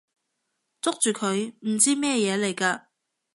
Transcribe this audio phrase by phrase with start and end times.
[0.81, 1.53] 捉住佢！
[1.59, 2.85] 唔知咩嘢嚟㗎！